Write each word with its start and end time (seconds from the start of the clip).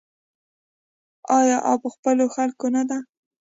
آیا 1.39 1.57
او 1.69 1.75
په 1.83 1.89
خپلو 1.95 2.25
خلکو 2.35 2.65
نه 2.75 2.83
ده؟ 2.89 2.97